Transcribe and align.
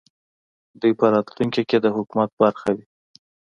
دوی 0.81 0.93
په 0.99 1.05
راتلونکې 1.13 1.61
کې 1.69 1.77
د 1.81 1.85
حکومت 1.95 2.29
برخه 2.41 2.69
وي 2.75 2.85